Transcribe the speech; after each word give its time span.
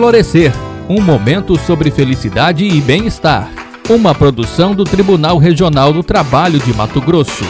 Florescer 0.00 0.50
um 0.88 0.98
momento 0.98 1.58
sobre 1.58 1.90
felicidade 1.90 2.64
e 2.64 2.80
bem-estar. 2.80 3.50
Uma 3.86 4.14
produção 4.14 4.74
do 4.74 4.82
Tribunal 4.82 5.36
Regional 5.36 5.92
do 5.92 6.02
Trabalho 6.02 6.58
de 6.58 6.72
Mato 6.72 7.02
Grosso. 7.02 7.44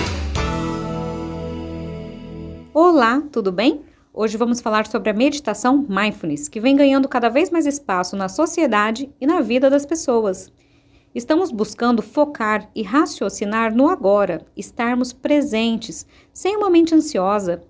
Olá, 2.75 3.23
tudo 3.31 3.53
bem? 3.53 3.83
Hoje 4.13 4.37
vamos 4.37 4.61
falar 4.61 4.89
sobre 4.89 5.11
a 5.11 5.15
meditação 5.15 5.87
mindfulness, 5.89 6.49
que 6.49 6.59
vem 6.59 6.75
ganhando 6.75 7.07
cada 7.07 7.29
vez 7.29 7.51
mais 7.51 7.67
espaço 7.67 8.17
na 8.17 8.29
sociedade 8.29 9.09
e 9.21 9.29
na 9.29 9.41
vida 9.41 9.71
das 9.71 9.87
pessoas. 9.87 10.53
Estamos 11.15 11.53
buscando 11.53 12.03
focar 12.03 12.69
e 12.75 12.83
raciocinar 12.83 13.73
no 13.73 13.89
agora, 13.89 14.45
estarmos 14.57 15.13
presentes, 15.13 16.05
sem 16.33 16.57
uma 16.57 16.69
mente 16.69 16.97
ansiosa. 16.97 17.63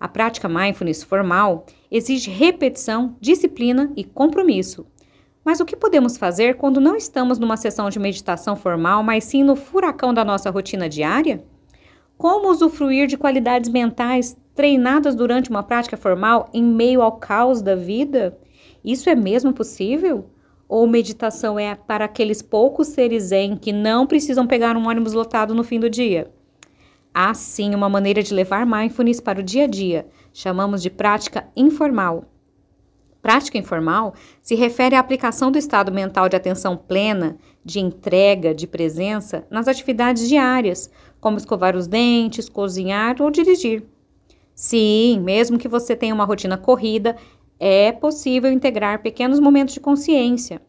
A 0.00 0.06
prática 0.06 0.48
mindfulness 0.48 1.02
formal 1.02 1.66
exige 1.90 2.30
repetição, 2.30 3.16
disciplina 3.20 3.92
e 3.96 4.04
compromisso. 4.04 4.86
Mas 5.44 5.60
o 5.60 5.64
que 5.64 5.74
podemos 5.74 6.16
fazer 6.16 6.56
quando 6.56 6.80
não 6.80 6.94
estamos 6.94 7.38
numa 7.38 7.56
sessão 7.56 7.88
de 7.90 7.98
meditação 7.98 8.54
formal, 8.54 9.02
mas 9.02 9.24
sim 9.24 9.42
no 9.42 9.56
furacão 9.56 10.12
da 10.12 10.24
nossa 10.24 10.50
rotina 10.50 10.88
diária? 10.88 11.42
Como 12.16 12.50
usufruir 12.50 13.06
de 13.06 13.16
qualidades 13.16 13.70
mentais 13.70 14.36
treinadas 14.54 15.14
durante 15.14 15.50
uma 15.50 15.62
prática 15.62 15.96
formal 15.96 16.48
em 16.52 16.62
meio 16.62 17.00
ao 17.00 17.12
caos 17.12 17.62
da 17.62 17.74
vida? 17.74 18.38
Isso 18.84 19.08
é 19.08 19.14
mesmo 19.14 19.52
possível? 19.52 20.30
Ou 20.68 20.86
meditação 20.86 21.58
é 21.58 21.74
para 21.74 22.04
aqueles 22.04 22.42
poucos 22.42 22.88
seres 22.88 23.24
zen 23.24 23.56
que 23.56 23.72
não 23.72 24.06
precisam 24.06 24.46
pegar 24.46 24.76
um 24.76 24.86
ônibus 24.86 25.14
lotado 25.14 25.54
no 25.54 25.64
fim 25.64 25.80
do 25.80 25.88
dia? 25.88 26.30
Há 27.12 27.34
sim 27.34 27.74
uma 27.74 27.88
maneira 27.88 28.22
de 28.22 28.34
levar 28.34 28.64
mindfulness 28.66 29.20
para 29.20 29.40
o 29.40 29.42
dia 29.42 29.64
a 29.64 29.66
dia. 29.66 30.06
Chamamos 30.32 30.82
de 30.82 30.90
prática 30.90 31.48
informal. 31.56 32.24
Prática 33.20 33.58
informal 33.58 34.14
se 34.40 34.54
refere 34.54 34.94
à 34.94 35.00
aplicação 35.00 35.50
do 35.50 35.58
estado 35.58 35.90
mental 35.92 36.28
de 36.28 36.36
atenção 36.36 36.76
plena, 36.76 37.36
de 37.64 37.80
entrega, 37.80 38.54
de 38.54 38.66
presença 38.66 39.46
nas 39.50 39.66
atividades 39.66 40.28
diárias, 40.28 40.90
como 41.20 41.36
escovar 41.36 41.76
os 41.76 41.86
dentes, 41.86 42.48
cozinhar 42.48 43.20
ou 43.20 43.30
dirigir. 43.30 43.84
Sim, 44.54 45.20
mesmo 45.20 45.58
que 45.58 45.68
você 45.68 45.94
tenha 45.96 46.14
uma 46.14 46.24
rotina 46.24 46.56
corrida, 46.56 47.16
é 47.58 47.90
possível 47.92 48.50
integrar 48.50 49.02
pequenos 49.02 49.40
momentos 49.40 49.74
de 49.74 49.80
consciência. 49.80 50.62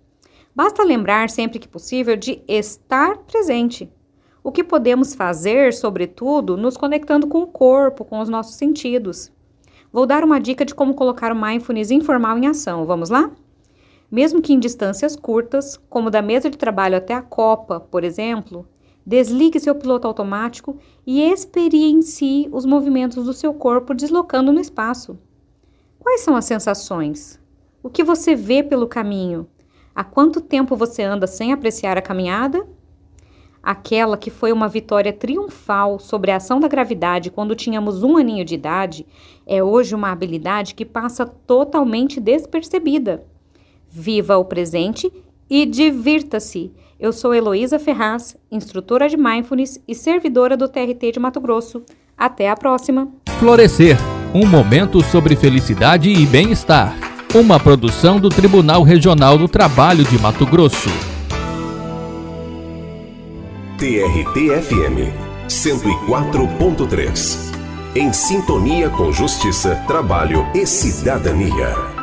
Basta 0.56 0.84
lembrar 0.84 1.30
sempre 1.30 1.60
que 1.60 1.68
possível 1.68 2.18
de 2.18 2.42
estar 2.48 3.18
presente. 3.20 3.92
O 4.44 4.52
que 4.52 4.64
podemos 4.64 5.14
fazer, 5.14 5.74
sobretudo, 5.74 6.56
nos 6.56 6.78
conectando 6.78 7.28
com 7.28 7.40
o 7.40 7.48
corpo, 7.48 8.06
com 8.06 8.20
os 8.20 8.30
nossos 8.30 8.56
sentidos. 8.56 9.32
Vou 9.92 10.06
dar 10.06 10.24
uma 10.24 10.40
dica 10.40 10.64
de 10.64 10.74
como 10.74 10.94
colocar 10.94 11.32
o 11.32 11.40
mindfulness 11.40 11.92
informal 11.92 12.38
em 12.38 12.48
ação. 12.48 12.86
Vamos 12.86 13.10
lá? 13.10 13.32
Mesmo 14.10 14.42
que 14.42 14.54
em 14.54 14.60
distâncias 14.60 15.16
curtas, 15.16 15.78
como 15.90 16.10
da 16.10 16.22
mesa 16.22 16.50
de 16.50 16.58
trabalho 16.58 16.98
até 16.98 17.14
a 17.14 17.22
copa, 17.22 17.80
por 17.80 18.04
exemplo, 18.04 18.68
desligue 19.06 19.60
seu 19.60 19.76
piloto 19.76 20.08
automático 20.08 20.78
e 21.06 21.22
experiencie 21.22 22.48
os 22.52 22.66
movimentos 22.66 23.26
do 23.26 23.34
seu 23.34 23.54
corpo 23.54 23.94
deslocando 23.94 24.52
no 24.52 24.60
espaço. 24.60 25.18
Quais 26.00 26.22
são 26.22 26.36
as 26.36 26.46
sensações? 26.46 27.40
O 27.84 27.90
que 27.90 28.04
você 28.04 28.36
vê 28.36 28.64
pelo 28.64 28.88
caminho? 28.88 29.48
Há 29.94 30.04
quanto 30.04 30.42
tempo 30.42 30.76
você 30.76 31.04
anda 31.04 31.28
sem 31.28 31.52
apreciar 31.52 31.98
a 31.98 32.02
caminhada? 32.02 32.66
Aquela 33.70 34.18
que 34.18 34.32
foi 34.32 34.52
uma 34.52 34.68
vitória 34.68 35.14
triunfal 35.14 36.00
sobre 36.00 36.32
a 36.32 36.38
ação 36.38 36.60
da 36.60 36.68
gravidade 36.68 37.30
quando 37.30 37.54
tínhamos 37.54 38.02
um 38.02 38.18
aninho 38.18 38.44
de 38.44 38.56
idade, 38.56 39.06
é 39.46 39.64
hoje 39.64 39.94
uma 39.94 40.12
habilidade 40.12 40.74
que 40.74 40.84
passa 40.84 41.24
totalmente 41.24 42.20
despercebida. 42.20 43.24
Viva 43.88 44.38
o 44.38 44.46
presente 44.46 45.14
e 45.48 45.68
divirta-se! 45.68 46.74
Eu 47.00 47.14
sou 47.14 47.32
Heloísa 47.32 47.78
Ferraz, 47.78 48.36
instrutora 48.52 49.08
de 49.08 49.16
Mindfulness 49.16 49.80
e 49.88 49.94
servidora 49.94 50.58
do 50.58 50.68
TRT 50.68 51.12
de 51.12 51.20
Mato 51.20 51.40
Grosso. 51.40 51.84
Até 52.18 52.50
a 52.50 52.56
próxima! 52.56 53.08
Florescer 53.38 53.98
um 54.34 54.48
momento 54.48 55.00
sobre 55.04 55.36
felicidade 55.36 56.10
e 56.10 56.26
bem-estar. 56.26 56.98
Uma 57.36 57.60
produção 57.60 58.20
do 58.20 58.30
Tribunal 58.30 58.82
Regional 58.82 59.38
do 59.38 59.48
Trabalho 59.48 60.04
de 60.06 60.18
Mato 60.18 60.48
Grosso. 60.48 60.90
TRT-FM 63.80 65.14
104.3. 65.48 67.38
Em 67.96 68.12
sintonia 68.12 68.90
com 68.90 69.10
justiça, 69.14 69.82
trabalho 69.88 70.46
e 70.54 70.68
cidadania. 70.68 71.99